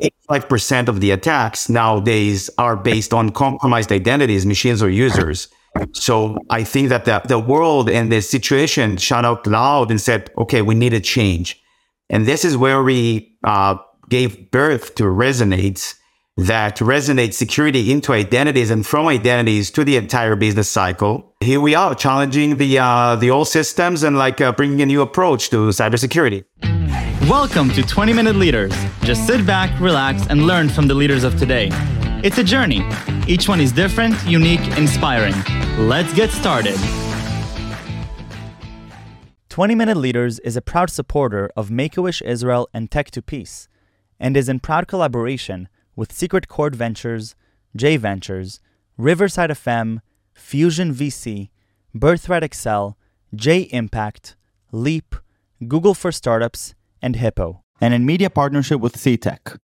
[0.00, 5.48] 85% of the attacks nowadays are based on compromised identities, machines or users.
[5.92, 10.30] So I think that the, the world and the situation shut out loud and said,
[10.36, 11.62] okay, we need a change.
[12.08, 13.76] And this is where we uh,
[14.08, 15.94] gave birth to Rezonates
[16.36, 21.34] that resonate security into identities and from identities to the entire business cycle.
[21.40, 25.02] Here we are challenging the, uh, the old systems and like uh, bringing a new
[25.02, 26.44] approach to cybersecurity.
[27.30, 28.72] Welcome to 20 Minute Leaders.
[29.02, 31.68] Just sit back, relax, and learn from the leaders of today.
[32.24, 32.84] It's a journey.
[33.28, 35.36] Each one is different, unique, inspiring.
[35.78, 36.74] Let's get started.
[39.48, 43.22] 20 Minute Leaders is a proud supporter of Make a Wish Israel and Tech to
[43.22, 43.68] Peace,
[44.18, 47.36] and is in proud collaboration with Secret Chord Ventures,
[47.76, 48.58] J Ventures,
[48.98, 50.00] Riverside FM,
[50.34, 51.50] Fusion VC,
[51.94, 52.98] Birthright Excel,
[53.32, 54.34] J Impact,
[54.72, 55.14] Leap,
[55.68, 59.58] Google for Startups, and Hippo, and in media partnership with CTech.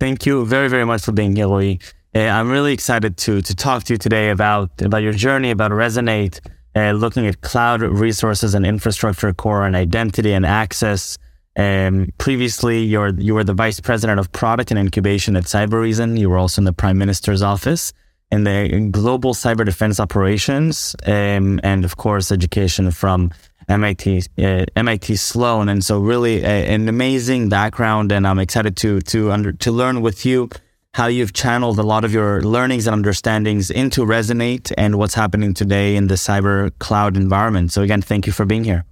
[0.00, 1.80] Thank you very, very much for being here, Louis.
[2.14, 5.70] Uh, I'm really excited to to talk to you today about about your journey, about
[5.70, 6.40] Rezonate,
[6.76, 11.16] uh, looking at cloud resources and infrastructure core and identity and access.
[11.56, 16.18] Um, previously, you're, you were the vice president of product and incubation at Cybereason.
[16.18, 17.92] You were also in the prime minister's office
[18.34, 23.30] in the global cyber defense operations, um, and of course, education from
[23.68, 25.68] MIT, uh, MIT Sloan.
[25.68, 28.12] And so, really, a, an amazing background.
[28.12, 30.50] And I'm excited to to under, to learn with you
[30.94, 35.54] how you've channeled a lot of your learnings and understandings into Rezonate and what's happening
[35.54, 37.72] today in the cyber cloud environment.
[37.72, 38.84] So, again, thank you for being here.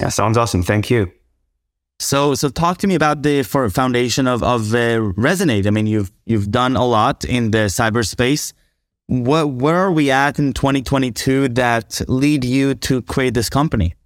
[0.00, 0.62] Yeah, sounds awesome.
[0.62, 1.12] Thank you.
[2.00, 5.66] So, so talk to me about the foundation of of uh, Rezonate.
[5.66, 8.54] I mean, you've you've done a lot in the cyberspace.
[9.06, 13.96] What where are we at in 2022 that lead you to create this company?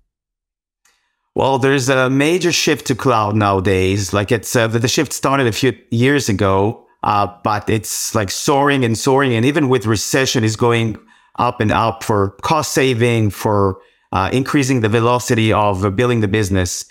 [1.36, 4.12] Well, there's a major shift to cloud nowadays.
[4.12, 8.84] Like it's uh, the shift started a few years ago, uh, but it's like soaring
[8.84, 10.98] and soaring, and even with recession, is going
[11.36, 13.78] up and up for cost saving, for
[14.10, 16.86] uh, increasing the velocity of building the business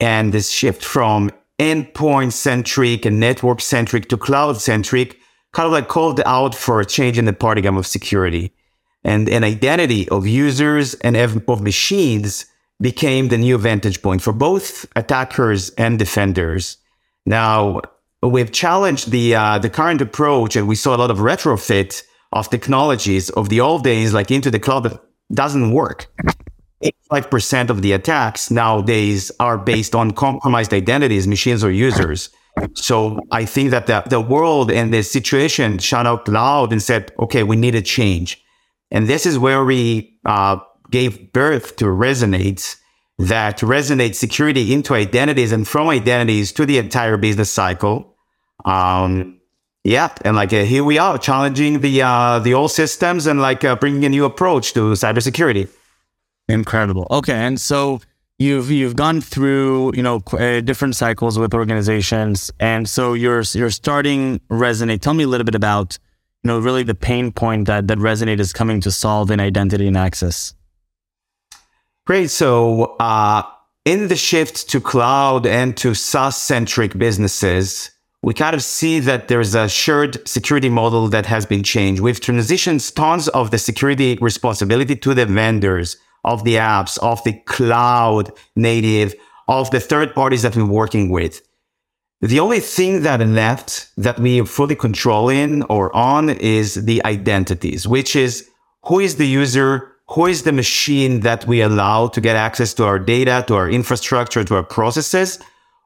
[0.00, 5.18] and this shift from endpoint centric and network centric to cloud centric
[5.52, 8.52] kind of like called out for a change in the paradigm of security.
[9.02, 12.44] And an identity of users and of machines
[12.80, 16.76] became the new vantage point for both attackers and defenders.
[17.24, 17.80] Now,
[18.22, 22.02] we've challenged the uh, the current approach, and we saw a lot of retrofit
[22.32, 25.00] of technologies of the old days, like into the cloud that
[25.32, 26.06] doesn't work.
[26.82, 32.30] 85% of the attacks nowadays are based on compromised identities, machines or users.
[32.74, 37.12] So I think that the, the world and the situation shut out loud and said,
[37.18, 38.42] okay, we need a change.
[38.90, 40.58] And this is where we uh,
[40.90, 42.76] gave birth to Rezonate
[43.18, 48.14] that resonate security into identities and from identities to the entire business cycle.
[48.64, 49.40] Um,
[49.84, 53.64] yeah, and like uh, here we are challenging the uh, the old systems and like
[53.64, 55.68] uh, bringing a new approach to cybersecurity.
[56.48, 57.06] Incredible.
[57.10, 58.00] Okay, and so
[58.38, 63.70] you've you've gone through you know uh, different cycles with organizations, and so you're you're
[63.70, 65.00] starting Rezonate.
[65.00, 65.98] Tell me a little bit about
[66.44, 69.88] you know really the pain point that that Rezonate is coming to solve in identity
[69.88, 70.54] and access.
[72.04, 72.30] Great.
[72.30, 73.42] So uh,
[73.84, 77.90] in the shift to cloud and to SaaS centric businesses,
[78.22, 82.00] we kind of see that there's a shared security model that has been changed.
[82.00, 85.96] We've transitioned tons of the security responsibility to the vendors
[86.26, 89.14] of the apps, of the cloud native,
[89.48, 91.40] of the third parties that we're working with.
[92.20, 97.86] The only thing that left that we fully control in or on is the identities,
[97.86, 98.48] which is
[98.86, 102.84] who is the user, who is the machine that we allow to get access to
[102.84, 105.38] our data, to our infrastructure, to our processes.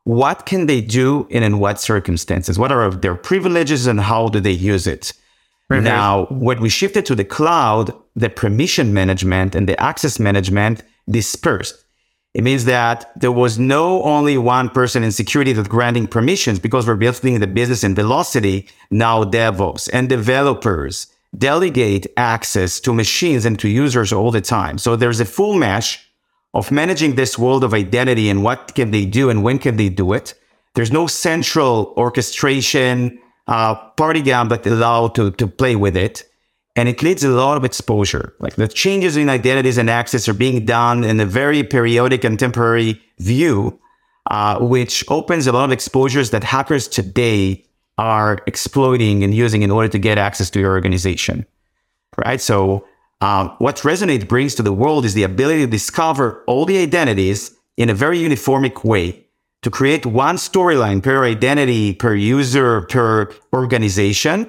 [0.05, 2.59] What can they do and in what circumstances?
[2.59, 5.13] What are their privileges and how do they use it?
[5.71, 5.85] Mm-hmm.
[5.85, 11.85] Now, when we shifted to the cloud, the permission management and the access management dispersed.
[12.35, 16.87] It means that there was no only one person in security that granting permissions because
[16.87, 18.69] we're building the business in velocity.
[18.91, 24.79] Now DevOps and developers delegate access to machines and to users all the time.
[24.79, 26.09] So there's a full mesh
[26.55, 29.89] of managing this world of identity and what can they do and when can they
[29.89, 30.35] do it.
[30.75, 36.25] There's no central orchestration uh, party game that allow to, to play with it.
[36.77, 38.35] And it leads a lot of exposure.
[38.39, 42.39] Like the changes in identities and access are being done in a very periodic and
[42.39, 43.79] temporary view,
[44.31, 47.65] uh, which opens a lot of exposures that hackers today
[47.99, 51.45] are exploiting and using in order to get access to your organization,
[52.25, 52.41] right?
[52.41, 52.87] So
[53.21, 57.55] um, what Rezonate brings to the world is the ability to discover all the identities
[57.77, 59.27] in a very uniformic way
[59.63, 64.49] to create one storyline per identity, per user, per organization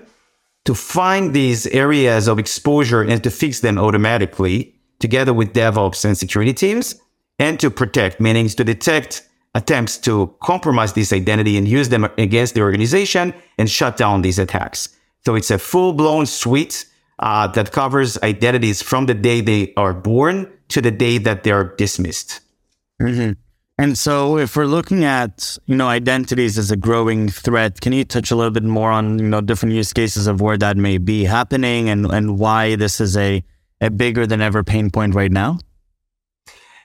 [0.66, 6.18] to find these areas of exposure and to fix them automatically together with DevOps and
[6.18, 6.96] security teams
[7.40, 12.54] and to protect, meaning to detect attempts to compromise this identity and use them against
[12.54, 14.90] the organization and shut down these attacks.
[15.26, 16.86] So it's a full blown suite
[17.20, 21.52] uh, that covers identities from the day they are born to the day that they
[21.52, 22.40] are dismissed.
[23.02, 23.34] Mm-hmm.
[23.82, 28.04] And so, if we're looking at you know identities as a growing threat, can you
[28.04, 31.00] touch a little bit more on you know different use cases of where that may
[31.00, 33.44] be happening and and why this is a
[33.82, 35.58] a bigger than ever pain point right now?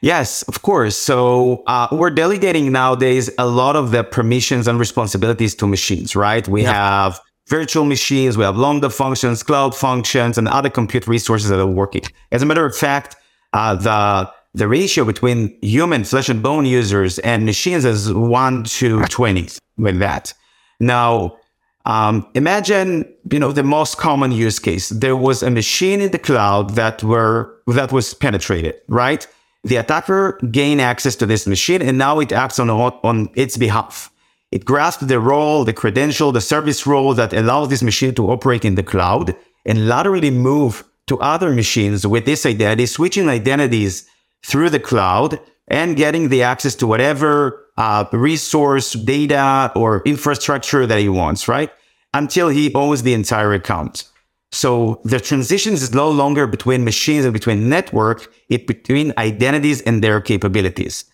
[0.00, 0.96] Yes, of course.
[0.96, 6.48] So uh, we're delegating nowadays a lot of the permissions and responsibilities to machines, right?
[6.48, 6.72] We yeah.
[6.72, 11.66] have virtual machines, we have Lambda functions, cloud functions, and other compute resources that are
[11.66, 12.04] working.
[12.32, 13.16] As a matter of fact,
[13.52, 19.04] uh, the the ratio between human flesh and bone users and machines is one to
[19.04, 20.32] 20 with that.
[20.80, 21.36] Now,
[21.84, 24.88] um, imagine, you know, the most common use case.
[24.88, 29.28] There was a machine in the cloud that were, that was penetrated, right?
[29.64, 34.10] The attacker gained access to this machine and now it acts on, on its behalf.
[34.52, 38.64] It grasps the role, the credential, the service role that allows this machine to operate
[38.64, 39.36] in the cloud
[39.66, 44.08] and laterally move to other machines with this identity, switching identities
[44.46, 51.00] through the cloud and getting the access to whatever uh, resource, data, or infrastructure that
[51.00, 51.70] he wants, right?
[52.14, 54.04] Until he owns the entire account.
[54.52, 60.02] So the transition is no longer between machines and between network, it's between identities and
[60.02, 61.04] their capabilities.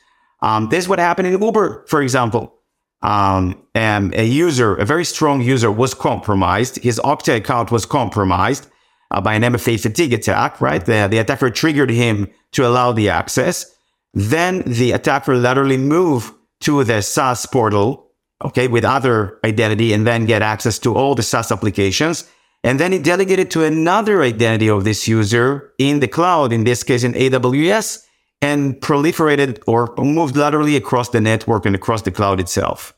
[0.42, 2.54] Um, this is what happened in Uber, for example.
[3.00, 6.76] Um, and a user, a very strong user was compromised.
[6.82, 8.68] His Okta account was compromised
[9.12, 10.84] uh, by an MFA fatigue attack, right?
[10.84, 13.76] The, the attacker triggered him to allow the access.
[14.14, 18.10] Then the attacker laterally move to the SaaS portal,
[18.42, 22.28] okay, with other identity and then get access to all the SaaS applications.
[22.64, 26.82] And then he delegated to another identity of this user in the cloud, in this
[26.82, 28.04] case in AWS,
[28.40, 32.94] and proliferated or moved laterally across the network and across the cloud itself.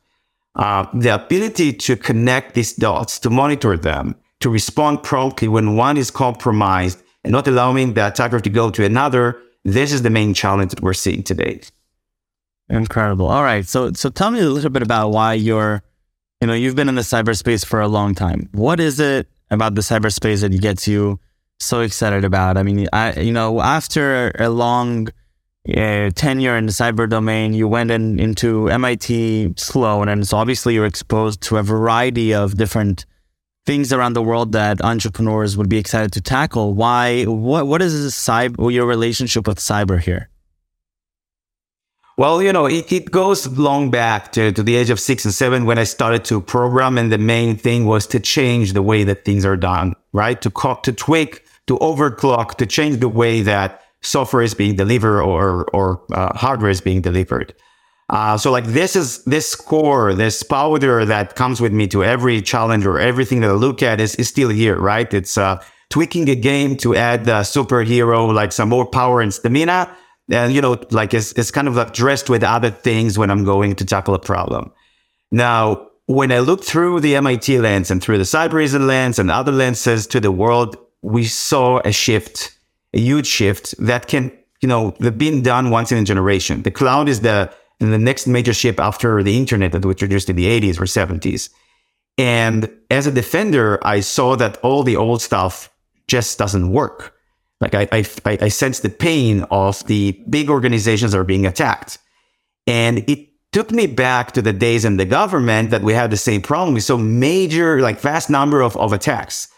[0.55, 5.97] Uh, the ability to connect these dots, to monitor them, to respond promptly when one
[5.97, 9.41] is compromised and not allowing the attacker to go to another.
[9.65, 11.63] This is the main challenge that we're seeing today.
[12.69, 13.27] Incredible.
[13.27, 13.65] All right.
[13.67, 15.83] So, so tell me a little bit about why you're,
[16.43, 18.51] you know, you've been in the cyberspace for a long time.
[18.53, 21.19] What is it about the cyberspace that gets you
[21.59, 22.59] so excited about?
[22.59, 25.09] I mean, I, you know, after a long
[25.75, 30.75] uh, tenure in the cyber domain, you went in, into MIT Sloan, and so obviously
[30.75, 33.07] you're exposed to a variety of different
[33.67, 36.75] things around the world that entrepreneurs would be excited to tackle.
[36.75, 37.25] Why?
[37.25, 37.67] What?
[37.67, 38.73] What is cyber?
[38.73, 40.29] Your relationship with cyber here?
[42.17, 45.35] Well, you know, it, it goes long back to, to the age of six and
[45.35, 49.03] seven when I started to program, and the main thing was to change the way
[49.03, 50.41] that things are done, right?
[50.43, 55.23] To co- to tweak, to overclock, to change the way that software is being delivered
[55.23, 57.53] or or uh, hardware is being delivered.
[58.11, 62.43] Uh, so like this is this core, this powder that comes with me to every
[62.43, 65.13] challenge or everything that I look at is, is still here, right?
[65.13, 69.97] It's uh, tweaking a game to add the superhero, like some more power and stamina.
[70.31, 73.45] And, you know, like it's, it's kind of like dressed with other things when I'm
[73.45, 74.73] going to tackle a problem.
[75.31, 79.53] Now, when I look through the MIT lens and through the Cybereason lens and other
[79.53, 82.59] lenses to the world, we saw a shift,
[82.93, 84.31] a huge shift that can,
[84.61, 86.63] you know, been done once in a generation.
[86.63, 90.31] The cloud is the and the next major ship after the internet that was introduced
[90.31, 91.51] in the 80s or 70s.
[92.17, 95.71] And as a defender, I saw that all the old stuff
[96.07, 97.15] just doesn't work.
[97.61, 101.99] Like I, I, I sense the pain of the big organizations that are being attacked.
[102.67, 106.17] And it took me back to the days in the government that we had the
[106.17, 106.75] same problem.
[106.75, 109.49] We saw major, like vast number of, of attacks.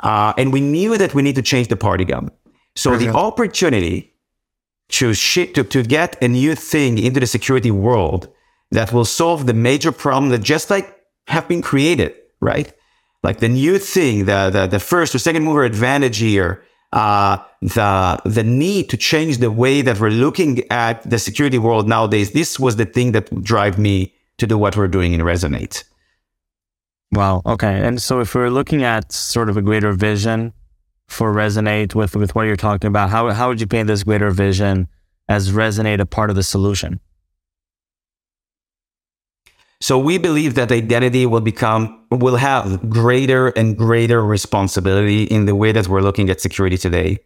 [0.00, 2.30] Uh, and we knew that we need to change the paradigm.
[2.76, 3.06] So mm-hmm.
[3.06, 4.14] the opportunity
[4.88, 8.28] to ship, to, to get a new thing into the security world
[8.70, 10.96] that will solve the major problem that just like
[11.28, 12.72] have been created, right?
[13.22, 18.20] Like the new thing, the, the, the first or second mover advantage here, uh, the,
[18.24, 22.30] the need to change the way that we're looking at the security world nowadays.
[22.30, 25.82] This was the thing that drive me to do what we're doing in Rezonate.
[27.12, 27.42] Wow.
[27.46, 27.80] Okay.
[27.86, 30.52] And so if we're looking at sort of a greater vision
[31.08, 33.10] for Rezonate with, with what you're talking about?
[33.10, 34.88] How, how would you paint this greater vision
[35.28, 37.00] as Rezonate a part of the solution?
[39.80, 45.54] So we believe that identity will become, will have greater and greater responsibility in the
[45.54, 47.18] way that we're looking at security today.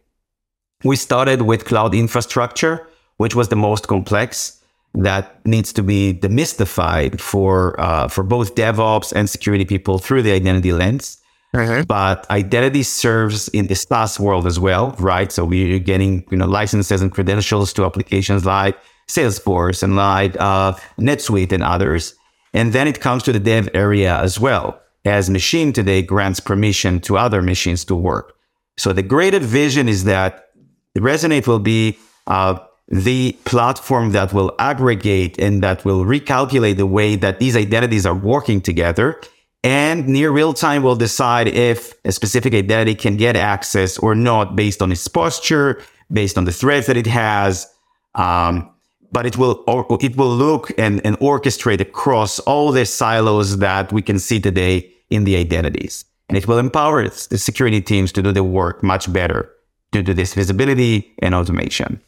[0.83, 4.61] We started with cloud infrastructure, which was the most complex
[4.93, 10.33] that needs to be demystified for, uh, for both DevOps and security people through the
[10.33, 11.20] identity lens.
[11.55, 11.83] Mm-hmm.
[11.83, 15.31] But identity serves in the SaaS world as well, right?
[15.31, 18.77] So we're getting, you know, licenses and credentials to applications like
[19.09, 22.15] Salesforce and like uh, NetSuite and others.
[22.53, 26.99] And then it comes to the dev area as well, as machine today grants permission
[27.01, 28.33] to other machines to work.
[28.77, 30.49] So the greater vision is that
[30.97, 37.15] Rezonate will be uh, the platform that will aggregate and that will recalculate the way
[37.15, 39.19] that these identities are working together.
[39.63, 44.55] And near real time will decide if a specific identity can get access or not
[44.55, 47.67] based on its posture, based on the threads that it has,
[48.15, 48.69] um,
[49.11, 49.63] but it will
[50.01, 54.91] it will look and, and orchestrate across all the silos that we can see today
[55.09, 56.05] in the identities.
[56.27, 59.51] And it will empower the security teams to do the work much better
[59.91, 62.01] due to this visibility and automation.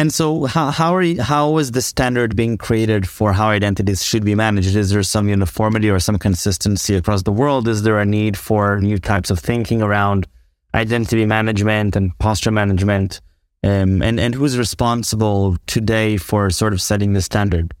[0.00, 4.02] And so, how how are you, how is the standard being created for how identities
[4.02, 4.74] should be managed?
[4.74, 7.68] Is there some uniformity or some consistency across the world?
[7.68, 10.26] Is there a need for new types of thinking around
[10.74, 13.20] identity management and posture management?
[13.62, 17.74] Um, and, and who's responsible today for sort of setting the standard?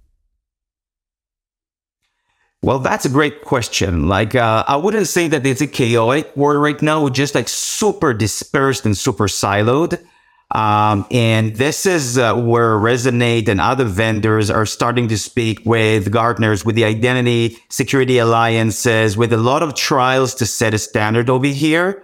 [2.60, 4.08] Well, that's a great question.
[4.08, 8.12] Like, uh, I wouldn't say that it's a chaotic world right now, just like super
[8.12, 9.98] dispersed and super siloed.
[10.52, 16.12] Um, and this is uh, where Rezonate and other vendors are starting to speak with
[16.12, 21.30] Gartners, with the identity security alliances, with a lot of trials to set a standard
[21.30, 22.02] over here.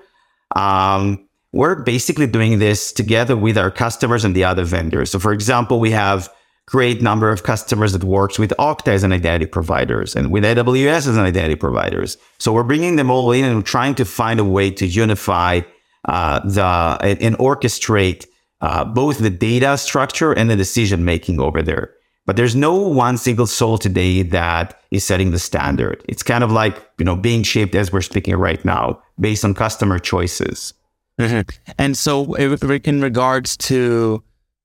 [0.55, 5.11] Um, we're basically doing this together with our customers and the other vendors.
[5.11, 6.33] So for example, we have
[6.67, 11.09] great number of customers that works with Okta as an identity providers and with AWS
[11.09, 12.19] as an identity providers.
[12.39, 15.63] So we're bringing them all in and trying to find a way to unify
[16.05, 18.27] uh, the and orchestrate
[18.61, 21.93] uh, both the data structure and the decision making over there.
[22.27, 26.03] But there's no one single soul today that is setting the standard.
[26.09, 29.55] It's kind of like you know being shaped as we're speaking right now, based on
[29.55, 30.75] customer choices.
[31.21, 31.73] Mm-hmm.
[31.79, 34.23] And so, in regards to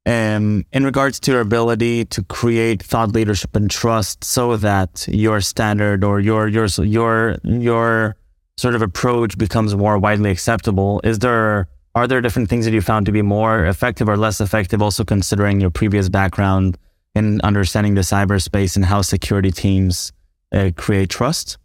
[0.08, 5.40] um, in regards to your ability to create thought leadership and trust, so that your
[5.40, 8.16] standard or your your your your
[8.58, 12.82] sort of approach becomes more widely acceptable, is there are there different things that you
[12.82, 14.82] found to be more effective or less effective?
[14.82, 16.78] Also, considering your previous background
[17.14, 20.14] in understanding the cyberspace and how security teams
[20.54, 21.58] uh, create trust.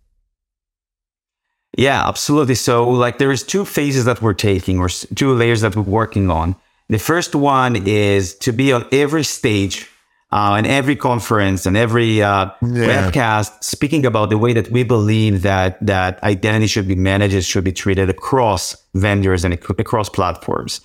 [1.77, 2.55] Yeah, absolutely.
[2.55, 6.31] So like there is two phases that we're taking or two layers that we're working
[6.31, 6.57] on.
[6.89, 9.91] The first one is to be on every stage
[10.33, 13.11] uh, and every conference and every uh, yeah.
[13.11, 17.65] webcast speaking about the way that we believe that that identity should be managed, should
[17.65, 20.81] be treated across vendors and across platforms.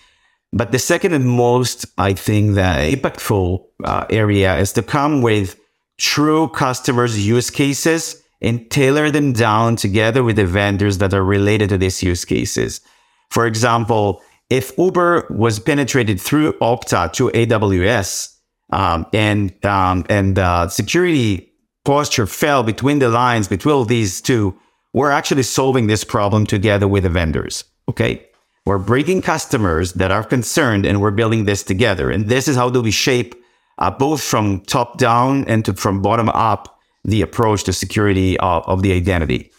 [0.54, 5.60] But the second and most, I think, the impactful uh, area is to come with
[5.98, 11.70] true customers' use cases and tailor them down together with the vendors that are related
[11.70, 12.82] to these use cases.
[13.30, 18.31] For example, if Uber was penetrated through Okta to AWS
[18.72, 21.51] um, and um, and uh, security
[21.84, 24.58] posture fell between the lines between these two,
[24.94, 27.63] we're actually solving this problem together with the vendors.
[27.90, 28.25] Okay,
[28.66, 32.10] we're bringing customers that are concerned, and we're building this together.
[32.12, 33.36] And this is how do we shape
[33.78, 38.63] uh, both from top down and to, from bottom up the approach to security of,
[38.68, 39.51] of the identity.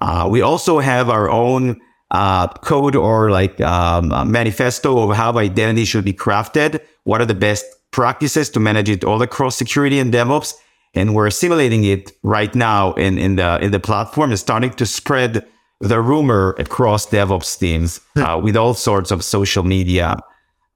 [0.00, 1.80] Uh, we also have our own
[2.10, 6.80] uh, code or like um, manifesto of how identity should be crafted.
[7.04, 10.54] What are the best practices to manage it all across security and DevOps?
[10.94, 14.86] And we're simulating it right now in, in the in the platform and starting to
[14.86, 15.46] spread
[15.80, 18.22] the rumor across DevOps teams hmm.
[18.22, 20.16] uh, with all sorts of social media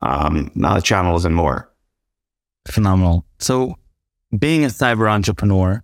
[0.03, 1.71] um, uh, channels and more.
[2.69, 3.25] Phenomenal.
[3.39, 3.77] So,
[4.39, 5.83] being a cyber entrepreneur,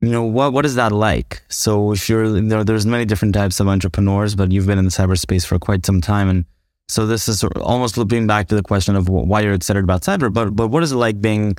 [0.00, 3.34] you know what what is that like so if you're you know, there's many different
[3.34, 6.44] types of entrepreneurs but you've been in the cyberspace for quite some time and
[6.88, 10.32] so this is almost looping back to the question of why you're excited about cyber
[10.32, 11.56] but but what is it like being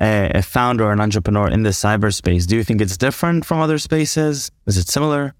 [0.00, 3.60] a, a founder or an entrepreneur in the cyberspace do you think it's different from
[3.60, 5.34] other spaces is it similar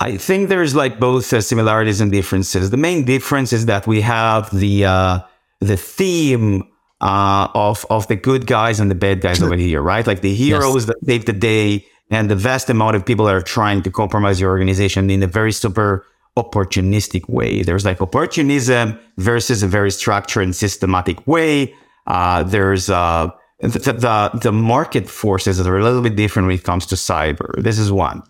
[0.00, 2.70] I think there's like both uh, similarities and differences.
[2.70, 5.18] The main difference is that we have the uh,
[5.60, 6.62] the theme
[7.02, 10.06] uh, of of the good guys and the bad guys over here, right?
[10.06, 10.84] Like the heroes yes.
[10.86, 14.40] that save the day, and the vast amount of people that are trying to compromise
[14.40, 16.06] your organization in a very super
[16.42, 17.62] opportunistic way.
[17.62, 21.74] There's like opportunism versus a very structured and systematic way.
[22.06, 23.30] Uh, there's uh,
[23.60, 26.94] the, the, the market forces that are a little bit different when it comes to
[26.94, 27.62] cyber.
[27.62, 28.22] This is one.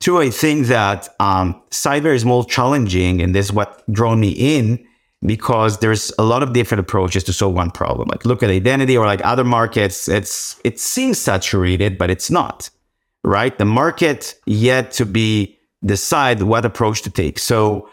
[0.00, 4.30] Two, I think that um, cyber is more challenging, and this is what drew me
[4.30, 4.86] in
[5.24, 8.08] because there's a lot of different approaches to solve one problem.
[8.08, 12.70] Like look at identity or like other markets, it's it seems saturated, but it's not.
[13.22, 13.56] Right?
[13.58, 17.38] The market yet to be decide what approach to take.
[17.38, 17.88] So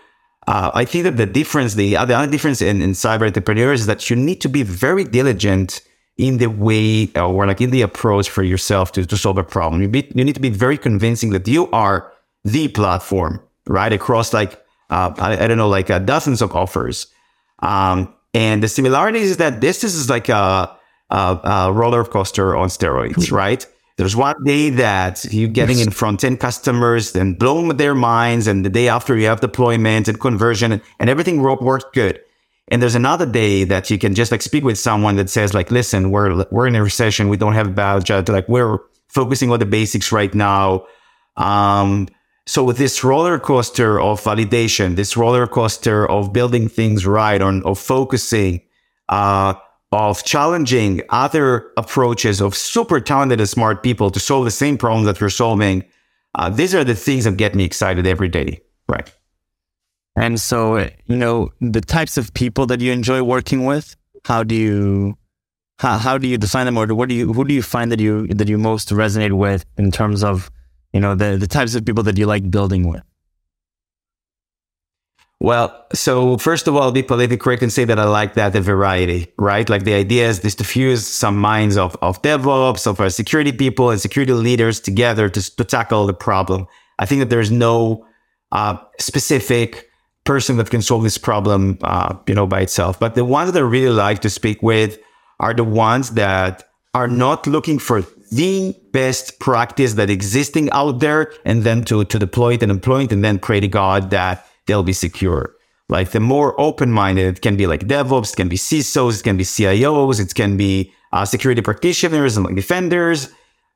[0.47, 3.85] uh, I think that the difference, the other, other difference in, in cyber entrepreneurs is
[3.87, 5.81] that you need to be very diligent
[6.17, 9.81] in the way or like in the approach for yourself to, to solve a problem.
[9.81, 12.11] You, be, you need to be very convincing that you are
[12.43, 13.91] the platform, right?
[13.91, 14.53] Across like,
[14.89, 17.07] uh, I, I, don't know, like uh, dozens of offers.
[17.59, 20.75] Um, and the similarities is that this is like a,
[21.09, 23.65] a, a roller coaster on steroids, right?
[23.97, 28.45] There's one day that you're getting in front end customers and blowing their minds.
[28.45, 32.21] And the day after you have deployment and conversion and, everything worked good.
[32.67, 35.71] And there's another day that you can just like speak with someone that says like,
[35.71, 37.27] listen, we're, we're in a recession.
[37.27, 38.29] We don't have a budget.
[38.29, 38.77] Like we're
[39.07, 40.85] focusing on the basics right now.
[41.35, 42.07] Um,
[42.45, 47.63] so with this roller coaster of validation, this roller coaster of building things right, on
[47.63, 48.61] of focusing,
[49.09, 49.55] uh,
[49.91, 55.05] of challenging other approaches of super talented and smart people to solve the same problem
[55.05, 55.83] that we're solving,
[56.35, 58.59] uh, these are the things that get me excited every day.
[58.87, 59.11] Right.
[60.15, 64.55] And so, you know, the types of people that you enjoy working with, how do
[64.55, 65.17] you
[65.79, 67.99] how, how do you define them or what do you who do you find that
[67.99, 70.49] you that you most resonate with in terms of
[70.93, 73.03] you know, the, the types of people that you like building with?
[75.39, 78.61] Well, so first of all, be politically correct and say that I like that the
[78.61, 79.69] variety, right?
[79.69, 83.51] Like the idea is this to fuse some minds of, of DevOps, of our security
[83.51, 86.65] people and security leaders together to, to tackle the problem.
[86.97, 88.07] I think that there's no
[88.51, 89.89] uh, specific
[90.23, 92.99] person that can solve this problem, uh, you know, by itself.
[92.99, 94.97] But the ones that I really like to speak with
[95.39, 96.63] are the ones that
[96.95, 98.01] are not looking for
[98.31, 103.03] the best practice that existing out there and then to, to deploy it and employ
[103.03, 105.55] it and then pray to God that they'll be secure.
[105.89, 109.37] Like the more open-minded, it can be like DevOps, it can be CISOs, it can
[109.37, 113.31] be CIOs, it can be uh, security practitioners and like defenders.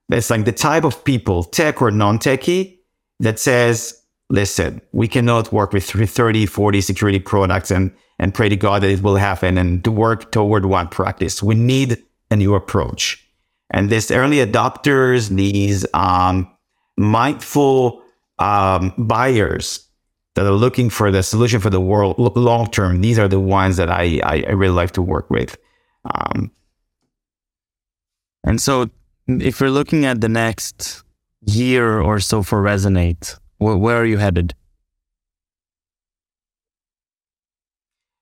[0.10, 2.78] It's like the type of people, tech or non-techie,
[3.22, 8.58] that says, listen, we cannot work with 30, 40 security products and, and pray to
[8.58, 11.42] God that it will happen and to work toward one practice.
[11.42, 13.26] We need a new approach.
[13.70, 16.52] And these early adopters, these um,
[16.98, 18.04] mindful
[18.38, 19.88] um, buyers
[20.36, 23.78] that are looking for the solution for the world long term, these are the ones
[23.78, 25.58] that I, I, really like to work with.
[26.06, 26.52] Um,
[28.44, 28.90] and so,
[29.28, 31.04] if you're looking at the next
[31.46, 34.56] year or so for Rezonate, wh- where are you headed?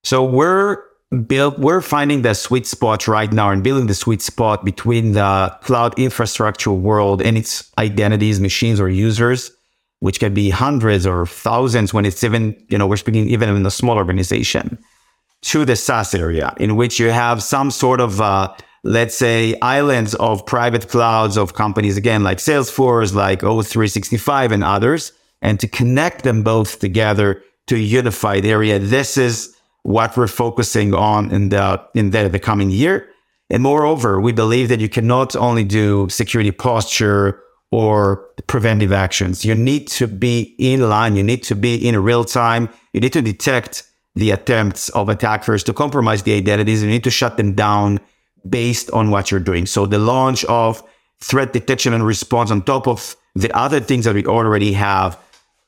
[0.04, 0.84] So we're
[1.28, 5.56] build, we're finding the sweet spot right now and building the sweet spot between the
[5.62, 9.52] cloud infrastructure world and its identities, machines or users,
[10.00, 13.66] which can be hundreds or thousands when it's even, you know, we're speaking even in
[13.66, 14.78] a small organization
[15.42, 20.16] to the SaaS area in which you have some sort of, uh, let's say islands
[20.16, 26.24] of private clouds of companies, again, like Salesforce, like O365 and others, and to connect
[26.24, 28.80] them both together to a unified area.
[28.80, 33.08] This is what we're focusing on in the in the, the coming year.
[33.50, 39.46] And moreover, we believe that you cannot only do security posture or preventive actions.
[39.46, 41.16] You need to be in line.
[41.16, 42.70] You need to be in real time.
[42.94, 43.84] You need to detect
[44.16, 46.82] the attempts of attackers to compromise the identities.
[46.82, 48.00] You need to shut them down
[48.48, 49.66] based on what you're doing.
[49.66, 50.84] So the launch of
[51.22, 55.20] threat detection and response on top of the other things that we already have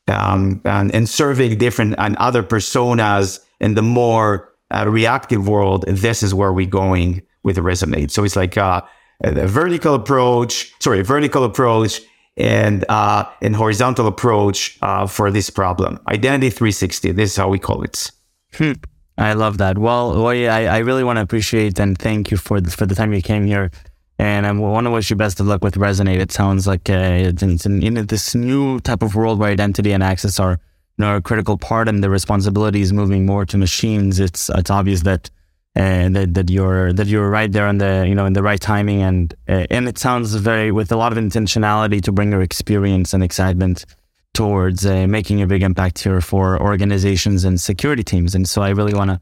[0.08, 6.22] um, and, and serving different and other personas in the more uh, reactive world, this
[6.22, 8.10] is where we're going with Rezonate.
[8.10, 8.82] So it's like uh,
[9.22, 12.00] a vertical approach, sorry, vertical approach
[12.36, 15.98] and uh, an horizontal approach uh, for this problem.
[16.08, 17.12] Identity 360.
[17.12, 18.10] This is how we call it.
[18.54, 18.72] Hmm.
[19.18, 19.78] I love that.
[19.78, 22.94] Well, Roy, I, I really want to appreciate and thank you for the, for the
[22.94, 23.70] time you came here.
[24.18, 26.20] And I want to wish you best of luck with Rezonate.
[26.20, 29.92] It sounds like uh, it's, it's in, in this new type of world where identity
[29.92, 30.60] and access are
[30.98, 34.70] you know, a critical part and the responsibility is moving more to machines, it's it's
[34.70, 35.30] obvious that
[35.74, 38.60] uh, that that you're that you're right there on the you know in the right
[38.60, 42.42] timing and uh, and it sounds very with a lot of intentionality to bring your
[42.42, 43.86] experience and excitement
[44.34, 48.34] towards uh, making a big impact here for organizations and security teams.
[48.34, 49.20] And so I really want to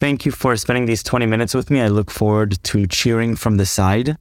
[0.00, 1.80] thank you for spending these 20 minutes with me.
[1.80, 4.16] I look forward to cheering from the side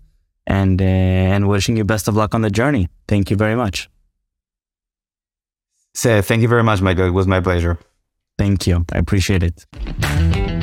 [0.48, 2.90] and uh, and wishing you best of luck on the journey.
[3.08, 3.90] Thank you very much.
[5.94, 7.08] So thank you very much, Michael.
[7.08, 7.78] It was my pleasure.
[8.38, 8.86] Thank you.
[8.94, 10.59] I appreciate it.